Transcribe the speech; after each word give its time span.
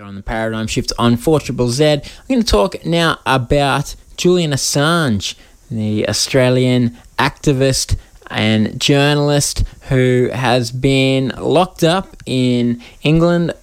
On 0.00 0.14
the 0.14 0.22
Paradigm 0.22 0.68
Shift 0.68 0.92
on 0.96 1.16
4 1.16 1.40
Triple 1.40 1.70
Z. 1.70 1.84
I'm 1.84 2.00
going 2.28 2.42
to 2.42 2.46
talk 2.46 2.86
now 2.86 3.18
about 3.26 3.96
Julian 4.16 4.52
Assange, 4.52 5.34
the 5.70 6.08
Australian 6.08 6.96
activist 7.18 7.96
and 8.28 8.80
journalist 8.80 9.64
who 9.88 10.30
has 10.32 10.70
been 10.70 11.32
locked 11.36 11.82
up 11.82 12.16
in 12.26 12.80
England 13.02 13.54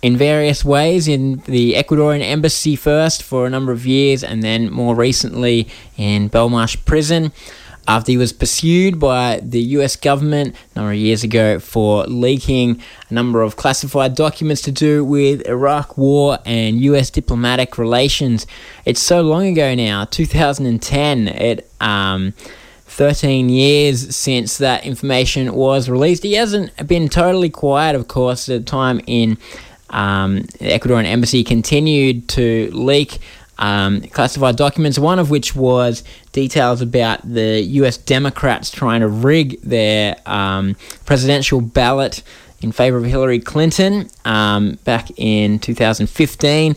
in 0.00 0.16
various 0.16 0.64
ways 0.64 1.08
in 1.08 1.42
the 1.46 1.74
Ecuadorian 1.74 2.22
embassy 2.22 2.74
first 2.74 3.22
for 3.22 3.46
a 3.46 3.50
number 3.50 3.70
of 3.70 3.84
years 3.84 4.24
and 4.24 4.42
then 4.42 4.72
more 4.72 4.94
recently 4.94 5.68
in 5.98 6.30
Belmarsh 6.30 6.82
prison 6.86 7.32
after 7.88 8.12
he 8.12 8.16
was 8.16 8.32
pursued 8.32 8.98
by 8.98 9.40
the 9.42 9.60
US 9.60 9.96
government 9.96 10.54
a 10.74 10.78
number 10.78 10.92
of 10.92 10.98
years 10.98 11.24
ago 11.24 11.58
for 11.58 12.04
leaking 12.04 12.80
a 13.10 13.14
number 13.14 13.42
of 13.42 13.56
classified 13.56 14.14
documents 14.14 14.62
to 14.62 14.72
do 14.72 15.04
with 15.04 15.46
Iraq 15.46 15.98
war 15.98 16.38
and 16.44 16.80
US 16.80 17.10
diplomatic 17.10 17.78
relations. 17.78 18.46
It's 18.84 19.00
so 19.00 19.22
long 19.22 19.46
ago 19.46 19.74
now, 19.74 20.04
2010. 20.04 21.28
It 21.28 21.70
um 21.80 22.34
13 22.92 23.48
years 23.48 24.14
since 24.14 24.58
that 24.58 24.84
information 24.84 25.54
was 25.54 25.88
released. 25.88 26.22
He 26.22 26.34
hasn't 26.34 26.86
been 26.86 27.08
totally 27.08 27.48
quiet, 27.48 27.96
of 27.96 28.06
course, 28.06 28.50
at 28.50 28.60
the 28.60 28.70
time 28.70 29.00
in 29.06 29.38
um, 29.88 30.40
the 30.58 30.70
Ecuadorian 30.70 31.04
embassy 31.04 31.42
continued 31.42 32.28
to 32.28 32.70
leak 32.72 33.18
um, 33.58 34.00
classified 34.02 34.56
documents, 34.56 34.98
one 34.98 35.18
of 35.18 35.30
which 35.30 35.54
was 35.54 36.02
details 36.32 36.80
about 36.80 37.20
the 37.22 37.60
US 37.62 37.96
Democrats 37.96 38.70
trying 38.70 39.00
to 39.00 39.08
rig 39.08 39.60
their 39.62 40.16
um, 40.26 40.76
presidential 41.04 41.60
ballot 41.60 42.22
in 42.60 42.72
favor 42.72 42.96
of 42.96 43.04
Hillary 43.04 43.40
Clinton 43.40 44.08
um, 44.24 44.78
back 44.84 45.10
in 45.16 45.58
2015. 45.58 46.76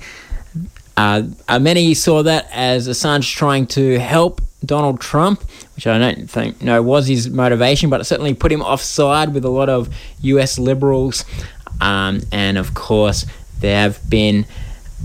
Uh, 0.97 1.23
uh, 1.47 1.59
many 1.59 1.93
saw 1.93 2.23
that 2.23 2.47
as 2.51 2.87
Assange 2.87 3.35
trying 3.35 3.67
to 3.67 3.99
help 3.99 4.41
Donald 4.65 4.99
Trump, 4.99 5.43
which 5.75 5.85
I 5.85 5.97
don't 5.97 6.29
think 6.29 6.61
know 6.61 6.81
was 6.81 7.07
his 7.07 7.29
motivation, 7.29 7.89
but 7.89 8.01
it 8.01 8.05
certainly 8.05 8.33
put 8.33 8.51
him 8.51 8.61
offside 8.61 9.33
with 9.33 9.45
a 9.45 9.49
lot 9.49 9.69
of 9.69 9.93
US 10.21 10.57
liberals. 10.57 11.25
Um, 11.81 12.21
and 12.31 12.57
of 12.57 12.73
course, 12.73 13.25
there 13.59 13.81
have 13.81 14.09
been 14.09 14.45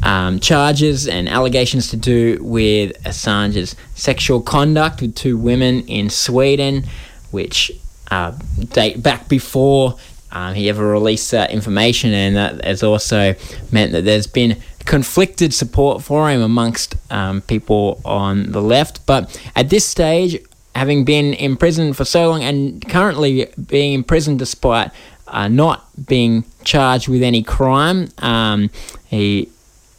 um, 0.03 0.41
charges 0.41 1.07
and 1.07 1.29
allegations 1.29 1.89
to 1.89 1.97
do 1.97 2.39
with 2.41 3.03
Assange's 3.05 3.77
sexual 3.95 4.41
conduct 4.41 5.01
with 5.01 5.15
two 5.15 5.37
women 5.37 5.81
in 5.87 6.11
Sweden, 6.11 6.85
which 7.31 7.73
uh, 8.11 8.33
date 8.73 9.03
back 9.03 9.29
before 9.29 9.97
um, 10.33 10.55
he 10.55 10.69
ever 10.69 10.87
released 10.87 11.31
that 11.33 11.51
information, 11.51 12.13
and 12.13 12.37
that 12.37 12.65
has 12.65 12.83
also 12.83 13.35
meant 13.73 13.93
that 13.93 14.05
there's 14.05 14.27
been 14.27 14.57
conflicted 14.87 15.53
support 15.53 16.03
for 16.03 16.31
him 16.31 16.41
amongst 16.41 16.97
um, 17.13 17.41
people 17.43 18.01
on 18.05 18.53
the 18.53 18.63
left. 18.63 19.05
But 19.07 19.41
at 19.55 19.71
this 19.71 19.87
stage, 19.87 20.39
having 20.75 21.05
been 21.05 21.35
in 21.35 21.57
prison 21.57 21.93
for 21.93 22.05
so 22.05 22.31
long 22.31 22.43
and 22.43 22.87
currently 22.89 23.49
being 23.67 23.93
in 23.93 24.05
prison 24.05 24.37
despite 24.37 24.91
uh, 25.27 25.49
not 25.49 25.87
being 26.07 26.45
charged 26.65 27.09
with 27.09 27.23
any 27.23 27.43
crime, 27.43 28.09
um, 28.19 28.71
he 29.09 29.49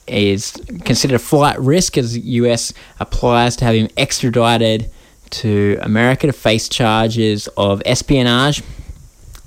is 0.07 0.53
considered 0.83 1.15
a 1.15 1.19
flight 1.19 1.59
risk 1.59 1.97
as 1.97 2.13
the 2.13 2.21
US 2.21 2.73
applies 2.99 3.55
to 3.57 3.65
have 3.65 3.75
him 3.75 3.89
extradited 3.97 4.89
to 5.31 5.77
America 5.81 6.27
to 6.27 6.33
face 6.33 6.67
charges 6.67 7.47
of 7.57 7.81
espionage. 7.85 8.61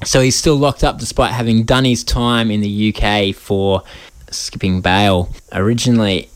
So 0.04 0.20
he's 0.20 0.36
still 0.36 0.56
locked 0.56 0.84
up 0.84 0.98
despite 0.98 1.32
having 1.32 1.64
done 1.64 1.84
his 1.84 2.04
time 2.04 2.50
in 2.50 2.60
the 2.60 2.94
UK 2.94 3.34
for 3.34 3.82
skipping 4.30 4.80
bail 4.80 5.30
originally. 5.52 6.28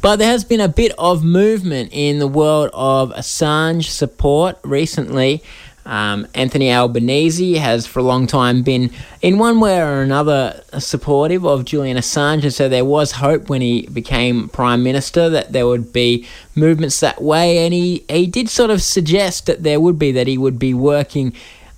But 0.00 0.16
there 0.16 0.28
has 0.28 0.44
been 0.44 0.60
a 0.60 0.68
bit 0.68 0.92
of 0.98 1.24
movement 1.24 1.90
in 1.92 2.18
the 2.18 2.26
world 2.26 2.70
of 2.72 3.10
Assange 3.10 3.84
support 3.84 4.58
recently. 4.62 5.42
Um, 5.86 6.26
Anthony 6.34 6.72
Albanese 6.72 7.54
has 7.54 7.86
for 7.86 8.00
a 8.00 8.02
long 8.02 8.26
time 8.26 8.62
been, 8.62 8.90
in 9.22 9.38
one 9.38 9.60
way 9.60 9.80
or 9.80 10.02
another, 10.02 10.62
supportive 10.78 11.46
of 11.46 11.64
Julian 11.64 11.96
Assange, 11.96 12.42
and 12.42 12.52
so 12.52 12.68
there 12.68 12.84
was 12.84 13.12
hope 13.12 13.48
when 13.48 13.62
he 13.62 13.86
became 13.86 14.48
Prime 14.48 14.82
Minister 14.82 15.30
that 15.30 15.52
there 15.52 15.66
would 15.66 15.92
be 15.92 16.26
movements 16.56 16.98
that 17.00 17.22
way, 17.22 17.64
and 17.64 17.72
he, 17.72 18.04
he 18.08 18.26
did 18.26 18.48
sort 18.48 18.70
of 18.70 18.82
suggest 18.82 19.46
that 19.46 19.62
there 19.62 19.78
would 19.78 19.96
be, 19.96 20.10
that 20.10 20.26
he 20.26 20.36
would 20.36 20.58
be 20.58 20.74
working 20.74 21.32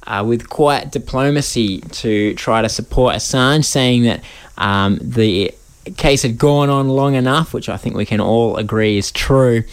uh, 0.06 0.24
with 0.26 0.48
quiet 0.48 0.90
diplomacy 0.90 1.82
to 1.92 2.34
try 2.34 2.62
to 2.62 2.68
support 2.70 3.14
Assange, 3.14 3.66
saying 3.66 4.04
that 4.04 4.24
um, 4.56 4.98
the 5.02 5.52
case 5.98 6.22
had 6.22 6.38
gone 6.38 6.70
on 6.70 6.88
long 6.88 7.14
enough, 7.14 7.52
which 7.52 7.68
I 7.68 7.76
think 7.76 7.94
we 7.94 8.06
can 8.06 8.20
all 8.20 8.56
agree 8.56 8.96
is 8.96 9.12
true. 9.12 9.64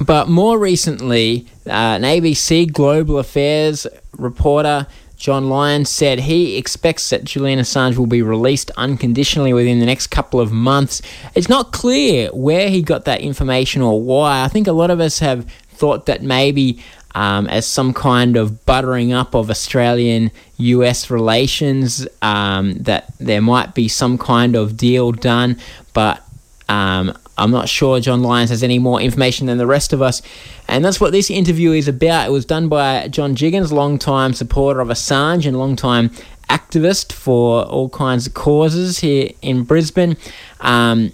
But 0.00 0.28
more 0.28 0.58
recently, 0.58 1.46
uh, 1.66 1.70
an 1.70 2.02
ABC 2.02 2.72
Global 2.72 3.18
Affairs 3.18 3.86
reporter, 4.16 4.86
John 5.16 5.50
Lyons, 5.50 5.90
said 5.90 6.20
he 6.20 6.56
expects 6.56 7.10
that 7.10 7.24
Julian 7.24 7.58
Assange 7.58 7.98
will 7.98 8.06
be 8.06 8.22
released 8.22 8.70
unconditionally 8.78 9.52
within 9.52 9.78
the 9.78 9.84
next 9.84 10.06
couple 10.06 10.40
of 10.40 10.52
months. 10.52 11.02
It's 11.34 11.50
not 11.50 11.72
clear 11.72 12.28
where 12.28 12.70
he 12.70 12.80
got 12.80 13.04
that 13.04 13.20
information 13.20 13.82
or 13.82 14.00
why. 14.00 14.42
I 14.42 14.48
think 14.48 14.66
a 14.66 14.72
lot 14.72 14.90
of 14.90 15.00
us 15.00 15.18
have 15.18 15.44
thought 15.72 16.06
that 16.06 16.22
maybe 16.22 16.82
um, 17.14 17.46
as 17.48 17.66
some 17.66 17.92
kind 17.92 18.36
of 18.36 18.64
buttering 18.64 19.12
up 19.12 19.34
of 19.34 19.50
Australian 19.50 20.30
US 20.56 21.10
relations, 21.10 22.06
um, 22.22 22.74
that 22.74 23.12
there 23.18 23.42
might 23.42 23.74
be 23.74 23.88
some 23.88 24.16
kind 24.16 24.56
of 24.56 24.76
deal 24.76 25.12
done, 25.12 25.58
but 25.92 26.22
um, 26.70 27.12
I'm 27.40 27.50
not 27.50 27.68
sure 27.68 28.00
John 28.00 28.22
Lyons 28.22 28.50
has 28.50 28.62
any 28.62 28.78
more 28.78 29.00
information 29.00 29.46
than 29.46 29.58
the 29.58 29.66
rest 29.66 29.92
of 29.92 30.02
us. 30.02 30.22
And 30.68 30.84
that's 30.84 31.00
what 31.00 31.12
this 31.12 31.30
interview 31.30 31.72
is 31.72 31.88
about. 31.88 32.28
It 32.28 32.32
was 32.32 32.44
done 32.44 32.68
by 32.68 33.08
John 33.08 33.34
Jiggens, 33.34 33.72
long-time 33.72 34.34
supporter 34.34 34.80
of 34.80 34.88
Assange 34.88 35.46
and 35.46 35.58
long-time 35.58 36.10
activist 36.48 37.12
for 37.12 37.64
all 37.64 37.88
kinds 37.88 38.26
of 38.26 38.34
causes 38.34 38.98
here 39.00 39.30
in 39.40 39.64
Brisbane. 39.64 40.16
Um, 40.60 41.12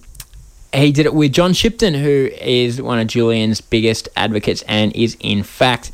he 0.72 0.92
did 0.92 1.06
it 1.06 1.14
with 1.14 1.32
John 1.32 1.52
Shipton, 1.52 1.94
who 1.94 2.30
is 2.40 2.82
one 2.82 2.98
of 2.98 3.06
Julian's 3.06 3.60
biggest 3.60 4.08
advocates 4.16 4.62
and 4.62 4.94
is, 4.96 5.16
in 5.20 5.42
fact, 5.42 5.90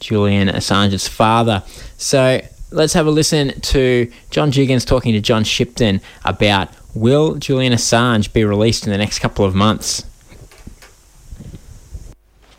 Julian 0.00 0.48
Assange's 0.48 1.08
father. 1.08 1.62
So 1.96 2.40
let's 2.76 2.92
have 2.92 3.06
a 3.06 3.10
listen 3.10 3.58
to 3.62 4.10
John 4.30 4.52
Jiggens 4.52 4.86
talking 4.86 5.14
to 5.14 5.20
John 5.20 5.44
Shipton 5.44 6.00
about 6.24 6.68
will 6.94 7.36
Julian 7.36 7.72
Assange 7.72 8.32
be 8.32 8.44
released 8.44 8.86
in 8.86 8.92
the 8.92 8.98
next 8.98 9.18
couple 9.18 9.44
of 9.44 9.54
months? 9.54 10.04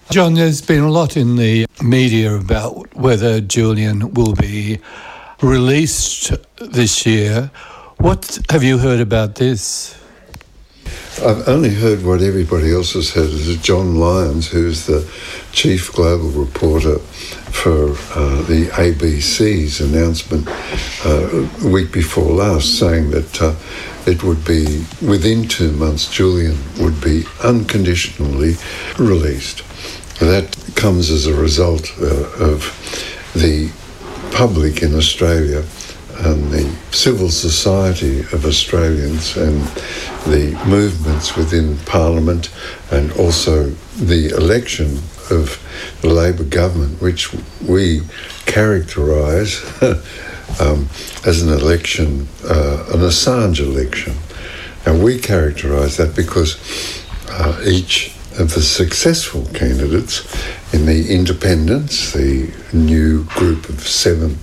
John, 0.09 0.33
there's 0.33 0.61
been 0.61 0.83
a 0.83 0.89
lot 0.89 1.17
in 1.17 1.35
the 1.35 1.67
media 1.83 2.35
about 2.35 2.95
whether 2.95 3.41
Julian 3.41 4.13
will 4.13 4.33
be 4.33 4.79
released 5.41 6.33
this 6.59 7.05
year. 7.05 7.51
What 7.97 8.39
have 8.49 8.63
you 8.63 8.79
heard 8.79 8.99
about 8.99 9.35
this? 9.35 9.95
I've 11.23 11.47
only 11.47 11.73
heard 11.73 12.03
what 12.03 12.21
everybody 12.21 12.73
else 12.73 12.93
has 12.93 13.11
heard 13.11 13.29
is 13.29 13.57
John 13.57 13.95
Lyons, 13.95 14.47
who's 14.47 14.85
the 14.85 15.07
chief 15.51 15.91
global 15.91 16.29
reporter 16.29 16.99
for 17.51 17.91
uh, 18.17 18.41
the 18.43 18.69
ABC's 18.73 19.81
announcement 19.81 20.47
uh, 21.05 21.47
a 21.63 21.67
week 21.67 21.91
before 21.91 22.31
last, 22.31 22.77
saying 22.79 23.11
that 23.11 23.41
uh, 23.41 23.55
it 24.05 24.23
would 24.23 24.43
be 24.45 24.85
within 25.01 25.47
two 25.47 25.71
months, 25.71 26.09
Julian 26.09 26.57
would 26.79 27.01
be 27.01 27.23
unconditionally 27.43 28.55
released. 28.97 29.63
That 30.19 30.55
comes 30.75 31.09
as 31.09 31.27
a 31.27 31.35
result 31.35 31.91
uh, 31.99 32.05
of 32.39 32.61
the 33.35 33.71
public 34.31 34.81
in 34.81 34.95
Australia 34.95 35.63
and 36.19 36.51
the 36.51 36.75
civil 36.91 37.29
society 37.29 38.21
of 38.31 38.45
Australians 38.45 39.37
and 39.37 39.61
the 40.25 40.59
movements 40.67 41.35
within 41.35 41.77
Parliament 41.79 42.49
and 42.91 43.11
also 43.13 43.69
the 43.99 44.29
election 44.29 44.99
of 45.31 45.61
the 46.01 46.09
Labor 46.09 46.43
government, 46.43 47.01
which 47.01 47.33
we 47.65 48.01
characterise 48.45 49.61
um, 50.61 50.87
as 51.25 51.41
an 51.41 51.51
election, 51.53 52.27
uh, 52.45 52.85
an 52.93 52.99
Assange 53.01 53.59
election. 53.59 54.15
And 54.85 55.03
we 55.03 55.19
characterise 55.19 55.97
that 55.97 56.15
because 56.15 56.57
uh, 57.29 57.61
each 57.65 58.15
of 58.39 58.53
the 58.53 58.61
successful 58.61 59.45
candidates 59.53 60.23
in 60.73 60.85
the 60.85 61.13
independents, 61.13 62.13
the 62.13 62.51
new 62.71 63.23
group 63.25 63.67
of 63.69 63.81
seven 63.81 64.37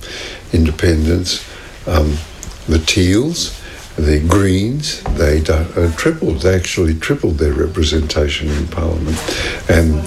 independents, 0.52 1.44
um, 1.86 2.16
the 2.66 2.78
Teals, 2.78 3.60
the 3.96 4.20
Greens, 4.26 5.02
they 5.14 5.40
uh, 5.46 5.92
tripled, 5.96 6.40
they 6.40 6.54
actually 6.54 6.94
tripled 6.94 7.38
their 7.38 7.52
representation 7.52 8.48
in 8.48 8.66
Parliament. 8.68 9.16
And 9.68 10.00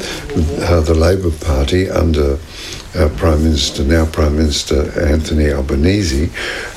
uh, 0.63 0.81
the 0.81 0.93
Labor 0.95 1.31
Party, 1.31 1.89
under 1.89 2.37
uh, 2.95 3.09
Prime 3.15 3.43
Minister, 3.43 3.83
now 3.83 4.05
Prime 4.05 4.35
Minister 4.35 4.91
Anthony 4.99 5.51
Albanese, 5.51 6.29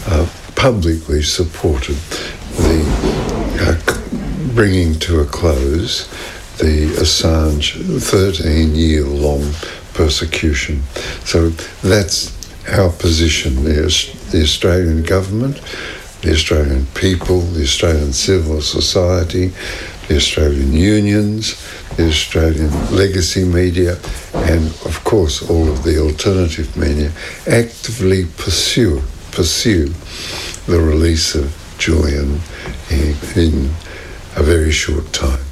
uh, 0.06 0.28
publicly 0.54 1.22
supported 1.22 1.96
the 2.56 2.84
uh, 3.60 4.54
bringing 4.54 4.98
to 4.98 5.20
a 5.20 5.24
close 5.24 6.08
the 6.58 6.88
Assange 7.00 8.02
13 8.02 8.74
year 8.74 9.04
long 9.04 9.52
persecution. 9.94 10.82
So 11.24 11.48
that's 11.82 12.36
our 12.68 12.90
position. 12.90 13.64
The, 13.64 13.72
the 14.30 14.42
Australian 14.42 15.02
government, 15.02 15.60
the 16.22 16.32
Australian 16.32 16.86
people, 16.94 17.40
the 17.40 17.62
Australian 17.62 18.12
civil 18.12 18.60
society, 18.60 19.52
the 20.08 20.16
Australian 20.16 20.72
unions, 20.72 21.56
the 21.96 22.08
Australian 22.08 22.70
legacy 22.94 23.44
media, 23.44 23.98
and 24.34 24.66
of 24.84 25.02
course 25.04 25.48
all 25.48 25.68
of 25.68 25.82
the 25.82 25.98
alternative 25.98 26.76
media 26.76 27.10
actively 27.46 28.26
pursue 28.36 29.02
pursue 29.30 29.86
the 30.66 30.80
release 30.80 31.34
of 31.34 31.54
Julian 31.78 32.40
in, 32.90 33.16
in 33.36 33.70
a 34.36 34.42
very 34.42 34.70
short 34.70 35.12
time. 35.12 35.44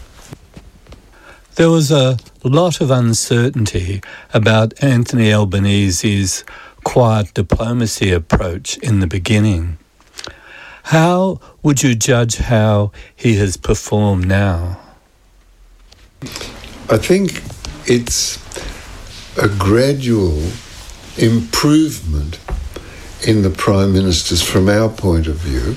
There 1.54 1.70
was 1.70 1.90
a 1.90 2.18
lot 2.44 2.80
of 2.80 2.90
uncertainty 2.90 4.00
about 4.32 4.82
Anthony 4.82 5.32
Albanese's 5.32 6.44
quiet 6.84 7.34
diplomacy 7.34 8.12
approach 8.12 8.76
in 8.78 9.00
the 9.00 9.06
beginning. 9.06 9.78
How 10.88 11.38
would 11.62 11.82
you 11.82 11.94
judge 11.94 12.36
how 12.38 12.92
he 13.14 13.36
has 13.36 13.58
performed 13.58 14.26
now? 14.26 14.80
I 16.88 16.96
think 16.96 17.42
it's 17.84 18.38
a 19.36 19.48
gradual 19.48 20.42
improvement 21.18 22.40
in 23.26 23.42
the 23.42 23.50
Prime 23.50 23.92
Minister's, 23.92 24.42
from 24.42 24.70
our 24.70 24.88
point 24.88 25.26
of 25.26 25.36
view, 25.36 25.76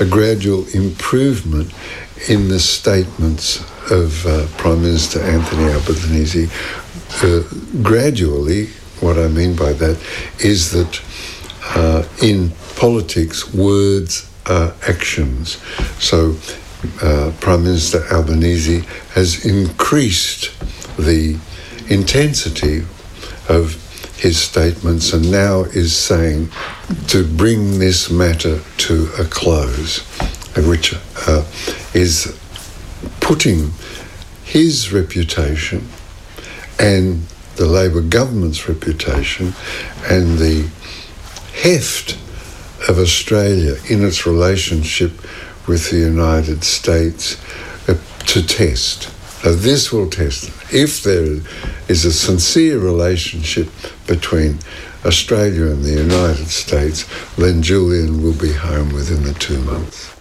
a 0.00 0.08
gradual 0.08 0.66
improvement 0.68 1.70
in 2.26 2.48
the 2.48 2.58
statements 2.58 3.60
of 3.90 4.24
uh, 4.24 4.46
Prime 4.56 4.80
Minister 4.80 5.20
Anthony 5.20 5.70
Albanese. 5.70 6.48
Uh, 7.22 7.42
gradually, 7.82 8.68
what 9.00 9.18
I 9.18 9.28
mean 9.28 9.54
by 9.54 9.74
that 9.74 10.02
is 10.38 10.72
that 10.72 11.02
uh, 11.76 12.08
in 12.22 12.52
politics, 12.76 13.52
words 13.52 14.32
are 14.48 14.74
actions. 14.88 15.58
So, 15.98 16.36
uh, 17.02 17.32
Prime 17.40 17.64
Minister 17.64 18.04
Albanese 18.12 18.84
has 19.14 19.44
increased 19.44 20.52
the 20.96 21.38
intensity 21.88 22.84
of 23.48 23.82
his 24.18 24.40
statements 24.40 25.12
and 25.12 25.30
now 25.30 25.62
is 25.64 25.96
saying 25.96 26.50
to 27.08 27.26
bring 27.26 27.78
this 27.78 28.10
matter 28.10 28.60
to 28.78 29.08
a 29.18 29.24
close, 29.24 30.00
which 30.56 30.94
uh, 31.26 31.44
is 31.94 32.38
putting 33.20 33.72
his 34.44 34.92
reputation 34.92 35.86
and 36.78 37.26
the 37.56 37.66
Labor 37.66 38.00
government's 38.00 38.68
reputation 38.68 39.54
and 40.08 40.38
the 40.38 40.68
heft 41.54 42.18
of 42.88 42.98
Australia 42.98 43.76
in 43.88 44.04
its 44.04 44.26
relationship 44.26 45.12
with 45.66 45.90
the 45.90 45.98
United 45.98 46.64
States 46.64 47.36
uh, 47.88 47.94
to 48.26 48.46
test. 48.46 49.10
Now, 49.44 49.52
this 49.52 49.92
will 49.92 50.08
test 50.08 50.50
if 50.72 51.02
there 51.02 51.40
is 51.88 52.04
a 52.04 52.12
sincere 52.12 52.78
relationship 52.78 53.68
between 54.06 54.58
Australia 55.04 55.66
and 55.66 55.84
the 55.84 56.02
United 56.02 56.48
States, 56.48 57.06
then 57.36 57.62
Julian 57.62 58.22
will 58.22 58.34
be 58.34 58.52
home 58.52 58.92
within 58.92 59.22
the 59.22 59.34
two 59.34 59.60
months. 59.62 60.14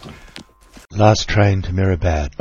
Last 0.92 1.28
train 1.28 1.62
to 1.64 1.72
Mirabad. 1.72 2.34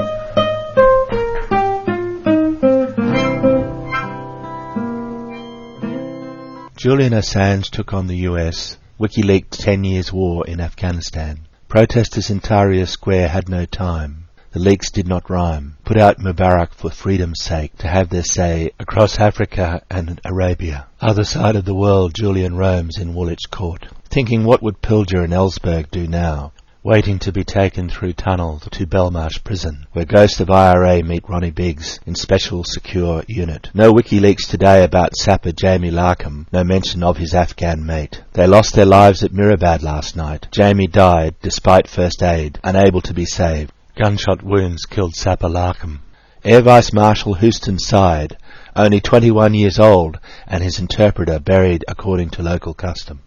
Julian 6.77 7.15
Assange 7.15 7.71
took 7.71 7.95
on 7.95 8.09
the 8.09 8.29
US, 8.29 8.77
WikiLeaks 9.01 9.51
10 9.51 9.83
years 9.83 10.13
war 10.13 10.47
in 10.47 10.61
Afghanistan. 10.61 11.41
Protesters 11.67 12.31
in 12.31 12.39
Tahrir 12.39 12.87
Square 12.87 13.27
had 13.27 13.49
no 13.49 13.65
time. 13.65 14.29
The 14.53 14.61
leaks 14.61 14.93
did 14.93 15.09
not 15.09 15.29
rhyme. 15.29 15.79
Put 15.85 15.99
out 15.99 16.21
Mubarak 16.21 16.73
for 16.73 16.91
freedom's 16.91 17.43
sake, 17.43 17.77
to 17.79 17.89
have 17.89 18.09
their 18.09 18.23
say 18.23 18.71
across 18.79 19.19
Africa 19.19 19.83
and 19.91 20.21
Arabia. 20.25 20.87
Other 21.01 21.25
side 21.25 21.57
of 21.57 21.65
the 21.65 21.75
world, 21.75 22.15
Julian 22.15 22.57
roams 22.57 22.97
in 22.97 23.15
Woolwich 23.15 23.51
Court, 23.51 23.89
thinking 24.11 24.45
what 24.45 24.63
would 24.63 24.81
Pilger 24.81 25.25
and 25.25 25.33
Ellsberg 25.33 25.91
do 25.91 26.07
now, 26.07 26.53
waiting 26.85 27.19
to 27.19 27.33
be 27.33 27.45
taken 27.45 27.89
through 27.89 28.13
tunnel 28.13 28.61
to 28.61 28.87
Belmarsh 28.87 29.43
Prison, 29.43 29.87
where 29.95 30.05
Ghost 30.05 30.39
of 30.41 30.51
IRA 30.51 31.03
meet 31.03 31.27
Ronnie 31.27 31.51
Biggs 31.51 31.99
in 32.05 32.15
special 32.15 32.63
secure 32.63 33.25
unit. 33.27 33.71
No 33.73 33.91
WikiLeaks 33.91 34.47
today 34.47 34.85
about 34.85 35.17
sapper 35.17 35.53
Jamie 35.53 35.91
Larcombe, 35.91 36.47
no 36.53 36.63
mention 36.63 37.03
of 37.03 37.17
his 37.17 37.33
Afghan 37.33 37.87
mate. 37.87 38.23
They 38.35 38.47
lost 38.47 38.75
their 38.75 38.85
lives 38.85 39.25
at 39.25 39.33
Mirabad 39.33 39.83
last 39.83 40.15
night. 40.15 40.49
Jamie 40.51 40.87
died 40.87 41.37
despite 41.41 41.89
first 41.89 42.23
aid, 42.23 42.61
unable 42.63 43.01
to 43.01 43.15
be 43.15 43.25
saved. 43.25 43.73
Gunshot 43.97 44.43
wounds 44.43 44.85
killed 44.85 45.15
Sapper 45.15 45.49
Larcombe. 45.49 46.01
Air 46.45 46.61
Vice 46.61 46.93
Marshal 46.93 47.33
Houston 47.33 47.79
sighed, 47.79 48.37
only 48.77 49.01
21 49.01 49.55
years 49.55 49.79
old, 49.79 50.21
and 50.47 50.63
his 50.63 50.79
interpreter 50.79 51.39
buried 51.39 51.83
according 51.89 52.29
to 52.29 52.43
local 52.43 52.75
custom. 52.75 53.21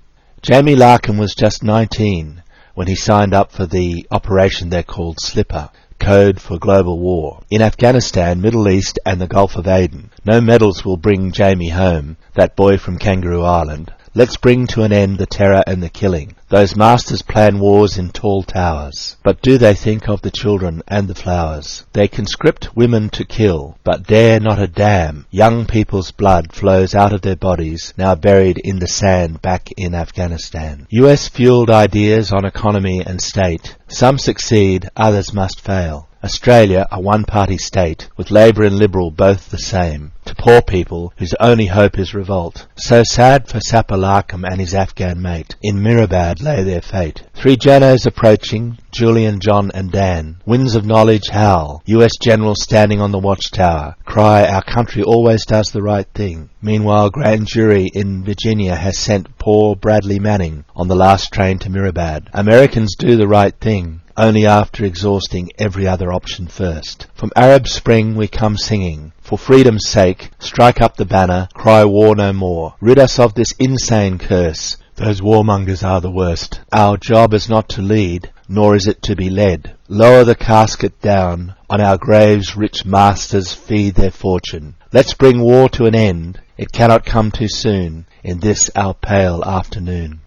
Jamie 0.44 0.76
Larcombe 0.76 1.18
was 1.18 1.34
just 1.34 1.64
19 1.64 2.44
when 2.78 2.88
he 2.88 2.94
signed 2.94 3.34
up 3.34 3.52
for 3.52 3.66
the 3.66 4.06
operation 4.12 4.70
they're 4.70 4.84
called 4.84 5.20
Slipper, 5.20 5.68
code 5.98 6.40
for 6.40 6.60
global 6.60 7.00
war. 7.00 7.42
In 7.50 7.60
Afghanistan, 7.60 8.40
Middle 8.40 8.70
East 8.70 9.00
and 9.04 9.20
the 9.20 9.26
Gulf 9.26 9.56
of 9.56 9.68
Aden, 9.68 10.12
no 10.24 10.40
medals 10.40 10.86
will 10.86 10.96
bring 10.96 11.32
Jamie 11.32 11.70
home, 11.70 12.18
that 12.36 12.56
boy 12.56 12.78
from 12.78 13.00
Kangaroo 13.00 13.42
Island. 13.42 13.92
Let's 14.18 14.36
bring 14.36 14.66
to 14.70 14.82
an 14.82 14.92
end 14.92 15.20
the 15.20 15.28
terror 15.28 15.64
and 15.68 15.84
the 15.84 15.90
killing. 15.90 16.34
Those 16.50 16.76
masters 16.76 17.22
plan 17.22 17.60
wars 17.60 18.00
in 18.00 18.10
tall 18.10 18.42
towers. 18.42 19.16
But 19.22 19.44
do 19.44 19.60
they 19.60 19.76
think 19.76 20.10
of 20.10 20.24
the 20.24 20.32
children 20.32 20.82
and 20.88 21.08
the 21.08 21.14
flowers? 21.14 21.86
They 21.94 22.08
conscript 22.08 22.76
women 22.76 23.10
to 23.12 23.26
kill, 23.26 23.78
but 23.84 24.08
dare 24.08 24.40
not 24.40 24.60
a 24.60 24.66
damn. 24.66 25.28
Young 25.30 25.68
people's 25.68 26.10
blood 26.10 26.52
flows 26.52 26.96
out 26.96 27.14
of 27.14 27.22
their 27.22 27.36
bodies, 27.36 27.94
now 27.96 28.16
buried 28.16 28.58
in 28.58 28.80
the 28.80 28.88
sand 28.88 29.44
back 29.44 29.72
in 29.78 29.94
Afghanistan. 29.94 30.88
US 30.90 31.28
fueled 31.28 31.70
ideas 31.70 32.32
on 32.32 32.44
economy 32.44 33.04
and 33.06 33.22
state. 33.22 33.76
Some 33.88 34.18
succeed, 34.18 34.90
others 34.96 35.32
must 35.32 35.62
fail. 35.62 36.07
Australia, 36.24 36.88
a 36.92 37.00
one-party 37.00 37.58
state, 37.60 38.10
with 38.18 38.32
Labor 38.32 38.64
and 38.64 38.78
Liberal 38.78 39.12
both 39.12 39.50
the 39.50 39.58
same, 39.58 40.12
to 40.26 40.34
poor 40.36 40.64
people 40.64 41.14
whose 41.18 41.36
only 41.40 41.68
hope 41.68 42.00
is 42.00 42.16
revolt. 42.16 42.68
So 42.76 43.04
sad 43.04 43.48
for 43.48 43.60
Sapper 43.60 43.96
Larcombe 43.96 44.48
and 44.50 44.60
his 44.60 44.74
Afghan 44.74 45.22
mate. 45.22 45.56
In 45.62 45.78
Mirabad 45.78 46.42
lay 46.42 46.64
their 46.64 46.82
fate. 46.82 47.24
Three 47.36 47.56
Janos 47.56 48.08
approaching, 48.08 48.80
Julian, 48.92 49.40
John 49.40 49.70
and 49.76 49.92
Dan. 49.92 50.38
Winds 50.46 50.74
of 50.74 50.88
knowledge 50.88 51.30
howl. 51.30 51.84
US 51.86 52.14
generals 52.20 52.64
standing 52.64 53.00
on 53.00 53.12
the 53.12 53.20
watchtower. 53.20 53.96
Cry, 54.04 54.44
our 54.48 54.64
country 54.64 55.04
always 55.04 55.46
does 55.46 55.72
the 55.72 55.84
right 55.84 56.08
thing. 56.16 56.50
Meanwhile, 56.64 57.12
grand 57.12 57.46
jury 57.46 57.90
in 57.94 58.24
Virginia 58.24 58.76
has 58.76 58.98
sent 58.98 59.38
poor 59.38 59.76
Bradley 59.76 60.18
Manning 60.18 60.66
on 60.76 60.88
the 60.88 60.96
last 60.96 61.32
train 61.32 61.60
to 61.60 61.70
Mirabad. 61.70 62.28
Americans 62.34 62.96
do 62.98 63.16
the 63.16 63.28
right 63.28 63.56
thing 63.60 64.02
only 64.18 64.46
after 64.46 64.84
exhausting 64.84 65.52
every 65.58 65.88
other 65.88 66.12
option 66.12 66.48
first. 66.48 67.08
From 67.14 67.32
Arab 67.36 67.68
Spring 67.68 68.16
we 68.16 68.28
come 68.28 68.58
singing. 68.58 69.14
For 69.22 69.38
freedom's 69.38 69.88
sake, 69.88 70.32
strike 70.40 70.82
up 70.82 70.98
the 70.98 71.06
banner, 71.06 71.48
cry 71.54 71.86
war 71.86 72.16
no 72.16 72.34
more. 72.34 72.76
Rid 72.82 72.98
us 72.98 73.20
of 73.20 73.36
this 73.36 73.52
insane 73.60 74.18
curse. 74.18 74.78
Those 74.96 75.22
warmongers 75.22 75.88
are 75.88 76.02
the 76.02 76.12
worst. 76.12 76.62
Our 76.72 76.98
job 76.98 77.36
is 77.36 77.48
not 77.48 77.70
to 77.70 77.82
lead, 77.84 78.32
nor 78.50 78.76
is 78.76 78.88
it 78.88 79.04
to 79.04 79.16
be 79.16 79.30
led. 79.30 79.76
Lower 79.88 80.24
the 80.24 80.36
casket 80.36 81.00
down. 81.02 81.54
On 81.70 81.80
our 81.80 81.98
graves 81.98 82.58
rich 82.58 82.86
masters 82.86 83.54
feed 83.54 83.96
their 83.96 84.12
fortune. 84.12 84.76
Let's 84.92 85.14
bring 85.14 85.40
war 85.40 85.70
to 85.70 85.86
an 85.86 85.94
end. 85.94 86.42
It 86.58 86.72
cannot 86.72 87.06
come 87.06 87.30
too 87.30 87.48
soon 87.48 88.08
in 88.24 88.40
this 88.40 88.72
our 88.76 88.96
pale 88.96 89.44
afternoon. 89.44 90.22